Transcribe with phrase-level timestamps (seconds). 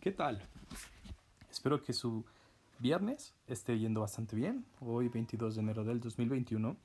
[0.00, 0.40] ¿qué tal?
[1.50, 2.24] Espero que su
[2.78, 4.64] viernes esté yendo bastante bien.
[4.80, 6.76] Hoy 22 de enero del 2021.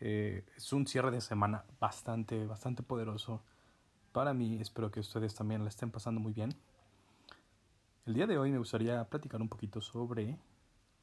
[0.00, 3.40] Eh, es un cierre de semana bastante, bastante poderoso
[4.12, 4.58] para mí.
[4.60, 6.54] Espero que ustedes también la estén pasando muy bien.
[8.04, 10.36] El día de hoy me gustaría platicar un poquito sobre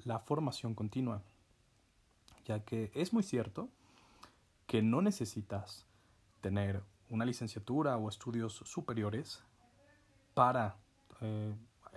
[0.04, 1.22] la formación continua,
[2.46, 3.70] ya que es muy cierto
[4.68, 5.86] que no necesitas
[6.42, 9.42] tener una licenciatura o estudios superiores
[10.36, 10.76] para
[11.22, 11.54] eh,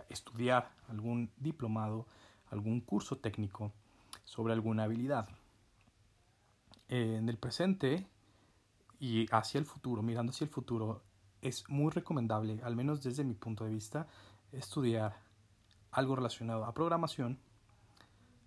[0.08, 2.06] estudiar algún diplomado,
[2.50, 3.72] algún curso técnico
[4.24, 5.28] sobre alguna habilidad.
[6.88, 8.06] en el presente
[9.00, 11.02] y hacia el futuro, mirando hacia el futuro,
[11.40, 14.06] es muy recomendable, al menos desde mi punto de vista,
[14.52, 15.16] estudiar
[15.90, 17.38] algo relacionado a programación,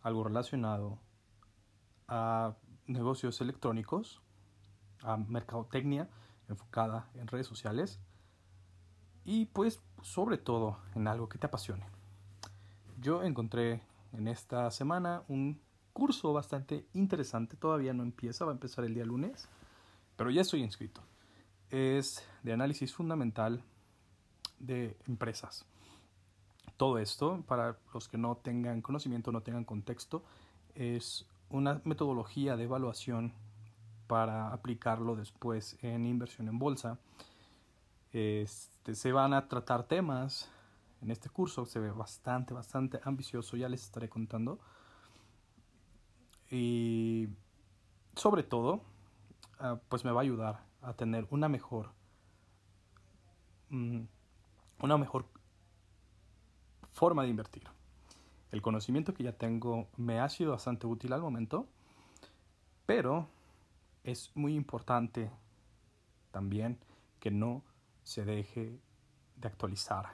[0.01, 0.99] algo relacionado
[2.07, 2.55] a
[2.87, 4.21] negocios electrónicos,
[5.01, 6.09] a mercadotecnia
[6.47, 7.99] enfocada en redes sociales
[9.23, 11.83] y pues sobre todo en algo que te apasione.
[13.01, 13.81] Yo encontré
[14.13, 15.59] en esta semana un
[15.93, 19.49] curso bastante interesante, todavía no empieza, va a empezar el día lunes,
[20.15, 21.01] pero ya estoy inscrito.
[21.71, 23.63] Es de análisis fundamental
[24.59, 25.65] de empresas.
[26.77, 30.23] Todo esto, para los que no tengan conocimiento, no tengan contexto,
[30.75, 33.33] es una metodología de evaluación
[34.05, 36.99] para aplicarlo después en inversión en bolsa.
[38.15, 40.49] Este, se van a tratar temas
[41.01, 44.57] en este curso, se ve bastante, bastante ambicioso, ya les estaré contando.
[46.49, 47.27] Y
[48.15, 48.83] sobre todo,
[49.59, 51.91] ah, pues me va a ayudar a tener una mejor,
[53.69, 54.03] mm,
[54.79, 55.25] una mejor
[56.93, 57.63] forma de invertir.
[58.49, 61.67] El conocimiento que ya tengo me ha sido bastante útil al momento,
[62.85, 63.27] pero
[64.05, 65.29] es muy importante
[66.31, 66.79] también
[67.19, 67.61] que no
[68.05, 68.79] se deje
[69.35, 70.05] de actualizar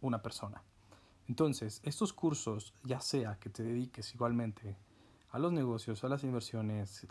[0.00, 0.60] una persona.
[1.28, 4.76] Entonces, estos cursos, ya sea que te dediques igualmente
[5.30, 7.06] a los negocios, a las inversiones,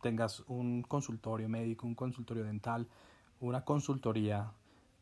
[0.00, 2.88] tengas un consultorio médico, un consultorio dental,
[3.40, 4.50] una consultoría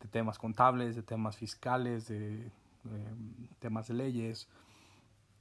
[0.01, 2.51] de temas contables, de temas fiscales, de
[3.61, 4.49] temas de leyes,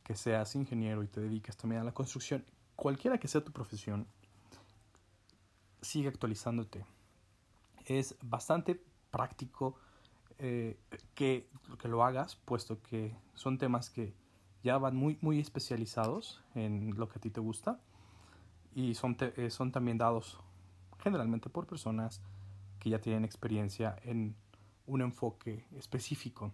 [0.04, 4.06] que seas ingeniero y te dediques también a la construcción, cualquiera que sea tu profesión,
[5.82, 6.86] sigue actualizándote.
[7.86, 9.76] Es bastante práctico
[10.40, 10.80] eh,
[11.16, 11.50] que,
[11.80, 14.14] que, lo hagas, puesto que son temas que
[14.64, 17.80] ya van muy, muy especializados en lo que a ti te gusta
[18.76, 20.40] y son, eh, son también dados
[21.00, 22.22] generalmente por personas
[22.80, 24.36] que ya tienen experiencia en
[24.88, 26.52] un enfoque específico.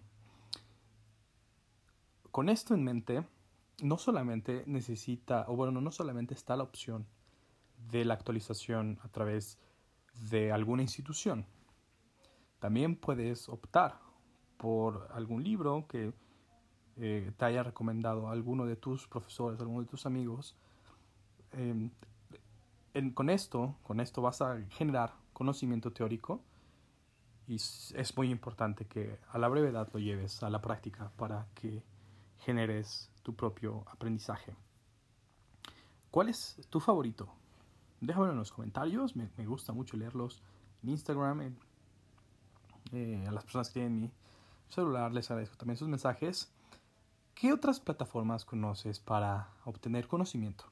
[2.30, 3.24] Con esto en mente,
[3.82, 7.06] no solamente necesita, o bueno, no solamente está la opción
[7.90, 9.69] de la actualización a través de
[10.52, 11.46] alguna institución.
[12.58, 13.98] También puedes optar
[14.56, 16.12] por algún libro que
[16.96, 20.54] eh, te haya recomendado alguno de tus profesores, alguno de tus amigos.
[21.52, 21.90] Em,
[23.14, 26.42] con esto, con esto vas a generar conocimiento teórico
[27.46, 31.82] y es muy importante que a la brevedad lo lleves a la práctica para que
[32.38, 34.54] generes tu propio aprendizaje.
[36.10, 37.39] ¿Cuál es tu favorito?
[38.00, 39.16] Déjamelo en los comentarios.
[39.16, 40.42] Me, gusta mucho leerlos
[40.82, 41.54] en Instagram.
[42.92, 44.12] Eh, a las personas que tienen mi
[44.68, 46.52] celular les agradezco también sus mensajes.
[47.34, 50.64] ¿Qué otras plataformas conoces para obtener conocimiento?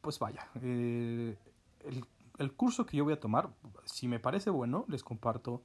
[0.00, 1.36] Pues vaya, eh,
[1.84, 2.04] el,
[2.38, 3.50] el, curso que yo voy a tomar,
[3.84, 5.62] si me parece bueno, les comparto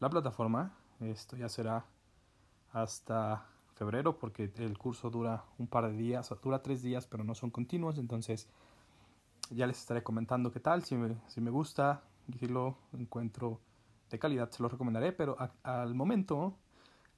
[0.00, 0.76] la plataforma.
[1.00, 1.84] Esto ya será
[2.72, 7.34] hasta febrero porque el curso dura un par de días, dura tres días, pero no
[7.34, 7.98] son continuos.
[7.98, 8.48] Entonces,
[9.54, 13.60] ya les estaré comentando qué tal, si me, si me gusta y si lo encuentro
[14.10, 16.54] de calidad se lo recomendaré, pero al momento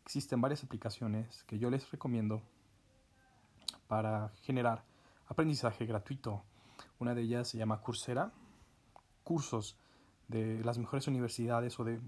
[0.04, 2.42] existen varias aplicaciones que yo les recomiendo
[3.88, 4.84] para generar
[5.28, 6.42] aprendizaje gratuito.
[6.98, 8.32] Una de ellas se llama Coursera,
[9.24, 9.76] cursos
[10.28, 12.00] de las mejores universidades o de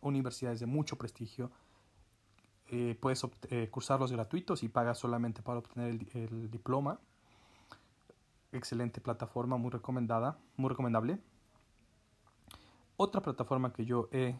[0.00, 1.50] universidades de mucho prestigio.
[2.68, 6.98] Eh, puedes eh, cursarlos gratuitos y pagas solamente para obtener el diploma
[8.54, 11.18] excelente plataforma, muy recomendada, muy recomendable.
[12.96, 14.38] Otra plataforma que yo he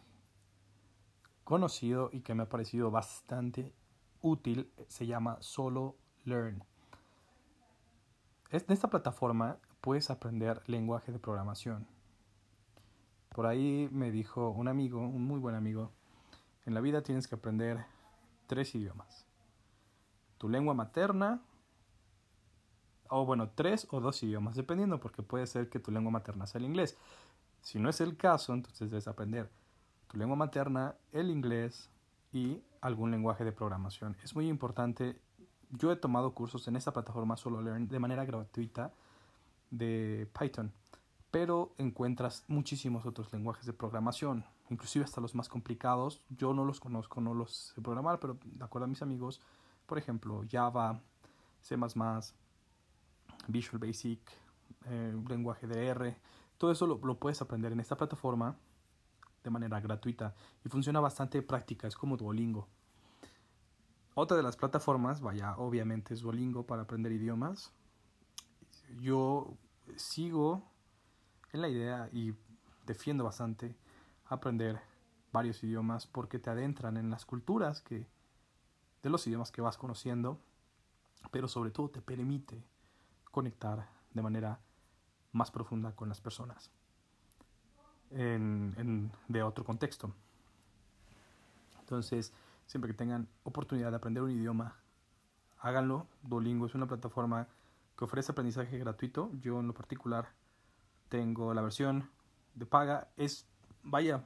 [1.44, 3.74] conocido y que me ha parecido bastante
[4.22, 6.64] útil se llama Solo Learn.
[8.50, 11.86] En esta plataforma puedes aprender lenguaje de programación.
[13.30, 15.90] Por ahí me dijo un amigo, un muy buen amigo,
[16.64, 17.84] en la vida tienes que aprender
[18.46, 19.26] tres idiomas.
[20.38, 21.42] Tu lengua materna,
[23.16, 26.58] o bueno, tres o dos idiomas, dependiendo, porque puede ser que tu lengua materna sea
[26.58, 26.96] el inglés.
[27.62, 29.48] Si no es el caso, entonces debes aprender
[30.08, 31.88] tu lengua materna, el inglés
[32.32, 34.16] y algún lenguaje de programación.
[34.24, 35.16] Es muy importante.
[35.70, 38.92] Yo he tomado cursos en esta plataforma Solo de manera gratuita
[39.70, 40.72] de Python,
[41.30, 46.20] pero encuentras muchísimos otros lenguajes de programación, inclusive hasta los más complicados.
[46.30, 49.40] Yo no los conozco, no los sé programar, pero de acuerdo a mis amigos,
[49.86, 51.00] por ejemplo, Java,
[51.62, 51.76] C++,
[53.48, 54.20] Visual Basic,
[54.86, 56.16] eh, lenguaje de R,
[56.58, 58.56] todo eso lo, puedes aprender en esta plataforma
[59.42, 62.68] de manera gratuita y funciona bastante práctica, es como Duolingo.
[64.14, 67.72] Otra de las plataformas, vaya, obviamente es Duolingo para aprender idiomas.
[69.00, 69.56] Yo
[69.96, 70.62] sigo
[71.52, 72.34] en la idea y
[72.86, 73.76] defiendo bastante
[74.26, 74.80] aprender
[75.32, 78.06] varios idiomas porque te adentran en las culturas que
[79.02, 80.38] de los idiomas que vas conociendo,
[81.30, 82.64] pero sobre todo te permite
[83.34, 84.60] conectar de manera
[85.32, 86.70] más profunda con las personas
[88.12, 90.14] en, de otro contexto.
[91.80, 92.32] Entonces,
[92.64, 94.76] siempre que tengan oportunidad de aprender un idioma,
[95.58, 96.06] háganlo.
[96.22, 97.48] Duolingo es una plataforma
[97.98, 99.32] que ofrece aprendizaje gratuito.
[99.40, 100.28] Yo en lo particular
[101.08, 102.08] tengo la versión
[102.54, 103.08] de paga.
[103.16, 103.48] Es,
[103.82, 104.24] vaya,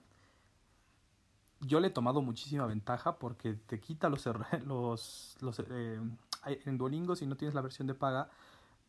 [1.61, 4.29] yo le he tomado muchísima ventaja porque te quita los,
[4.67, 5.99] los, los eh,
[6.45, 8.29] en Duolingo si no tienes la versión de paga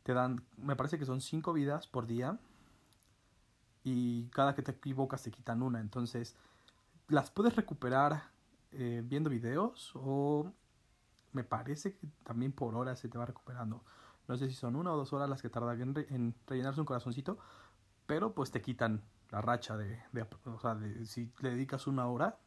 [0.04, 2.38] te dan, me parece que son cinco vidas por día
[3.84, 5.80] y cada que te equivocas te quitan una.
[5.80, 6.36] Entonces,
[7.08, 8.32] las puedes recuperar
[8.72, 10.52] eh, viendo videos o
[11.32, 13.84] me parece que también por horas se te va recuperando.
[14.28, 16.86] No sé si son una o dos horas las que tardan en, en rellenarse un
[16.86, 17.38] corazoncito,
[18.06, 22.08] pero pues te quitan la racha de, de, o sea, de, si le dedicas una
[22.08, 22.38] hora,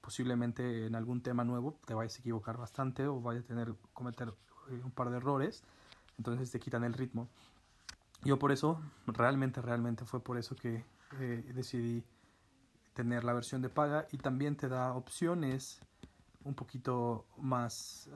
[0.00, 4.32] posiblemente en algún tema nuevo te vayas a equivocar bastante o vayas a tener cometer
[4.70, 5.64] eh, un par de errores,
[6.20, 7.30] entonces te quitan el ritmo.
[8.24, 10.84] Yo por eso, realmente, realmente fue por eso que
[11.18, 12.04] eh, decidí
[12.92, 15.80] tener la versión de paga y también te da opciones
[16.44, 18.10] un poquito más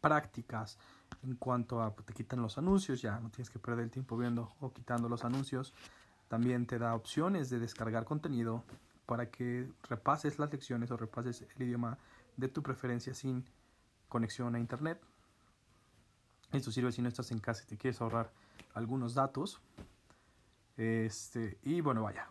[0.00, 0.78] prácticas
[1.22, 4.54] en cuanto a te quitan los anuncios, ya no tienes que perder el tiempo viendo
[4.60, 5.74] o quitando los anuncios.
[6.28, 8.64] También te da opciones de descargar contenido
[9.04, 11.98] para que repases las lecciones o repases el idioma
[12.38, 13.44] de tu preferencia sin
[14.08, 14.98] conexión a internet.
[16.52, 18.30] Esto sirve si no estás en casa y te quieres ahorrar
[18.74, 19.60] algunos datos.
[20.76, 22.28] Este, y bueno, vaya,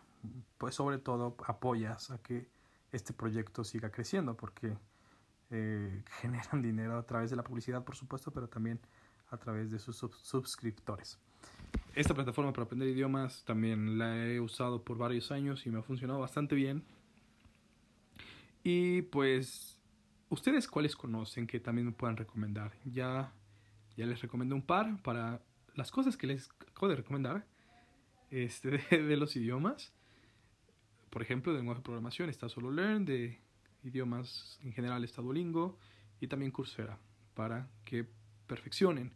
[0.58, 2.48] pues sobre todo apoyas a que
[2.92, 4.76] este proyecto siga creciendo porque
[5.50, 8.80] eh, generan dinero a través de la publicidad, por supuesto, pero también
[9.30, 11.18] a través de sus suscriptores.
[11.94, 15.82] Esta plataforma para aprender idiomas también la he usado por varios años y me ha
[15.82, 16.84] funcionado bastante bien.
[18.62, 19.80] Y pues,
[20.28, 22.72] ¿ustedes cuáles conocen que también me puedan recomendar?
[22.84, 23.32] Ya,
[23.96, 25.40] ya les recomiendo un par para
[25.74, 27.46] las cosas que les acabo de recomendar
[28.30, 29.92] este, de, los idiomas.
[31.10, 33.40] Por ejemplo, de lenguaje de programación está Solo Learn, de
[33.82, 35.78] idiomas en general está Duolingo
[36.20, 36.98] y también Coursera
[37.34, 38.06] para que
[38.46, 39.12] perfeccionen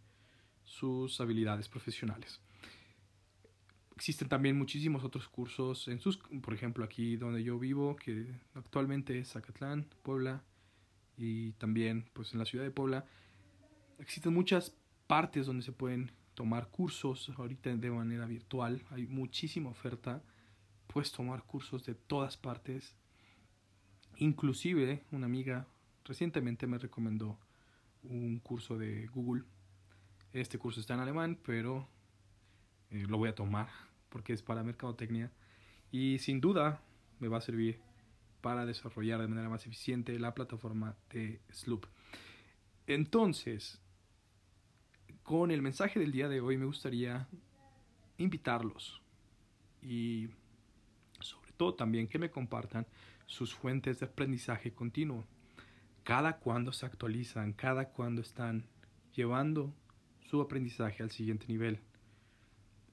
[0.64, 2.40] sus habilidades profesionales.
[3.96, 9.18] Existen también muchísimos otros cursos en sus, por ejemplo, aquí donde yo vivo, que actualmente
[9.18, 10.42] es Zacatlán, Puebla,
[11.18, 13.04] y también pues en la ciudad de Puebla,
[14.00, 14.75] existen muchas
[15.06, 20.23] partes donde se pueden tomar cursos ahorita de manera virtual, hay muchísima oferta,
[20.87, 22.94] puedes tomar cursos de todas partes.
[24.17, 25.67] Inclusive una amiga
[26.05, 27.38] recientemente me recomendó
[28.02, 29.45] un curso de Google.
[30.33, 31.88] Este curso está en alemán, pero
[32.90, 33.69] eh, lo voy a tomar
[34.09, 35.30] porque es para mercadotecnia
[35.92, 36.80] y sin duda
[37.19, 37.80] me va a servir
[38.40, 41.87] para desarrollar de manera más eficiente la plataforma de Sloop.
[42.87, 43.80] Entonces,
[45.30, 47.28] con el mensaje del día de hoy me gustaría
[48.18, 49.00] invitarlos
[49.80, 50.28] y
[51.20, 52.84] sobre todo también que me compartan
[53.26, 55.25] sus fuentes de aprendizaje continuo.
[56.02, 58.66] Cada cuando se actualizan, cada cuando están
[59.14, 59.72] llevando
[60.28, 61.78] su aprendizaje al siguiente nivel.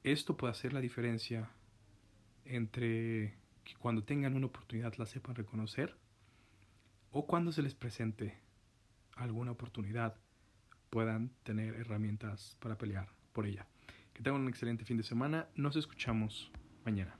[0.04, 1.50] Esto puede hacer la diferencia
[2.46, 5.98] entre que cuando tengan una oportunidad la sepan reconocer
[7.10, 8.38] o cuando se les presente
[9.16, 10.18] alguna oportunidad
[10.90, 13.68] puedan tener herramientas para pelear por ella.
[14.14, 15.48] Que tengan un excelente fin de semana.
[15.56, 16.52] Nos escuchamos
[16.86, 17.16] mañana.